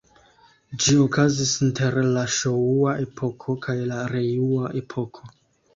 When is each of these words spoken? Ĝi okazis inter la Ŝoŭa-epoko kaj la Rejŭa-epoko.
Ĝi 0.85 0.95
okazis 1.03 1.51
inter 1.67 1.99
la 2.17 2.25
Ŝoŭa-epoko 2.39 3.59
kaj 3.69 3.79
la 3.93 4.05
Rejŭa-epoko. 4.17 5.37